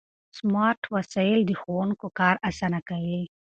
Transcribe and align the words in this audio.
سمارټ 0.37 0.79
وسایل 0.95 1.39
د 1.45 1.51
ښوونکو 1.61 2.05
کار 2.19 2.35
اسانه 2.49 2.79
کوي. 2.89 3.21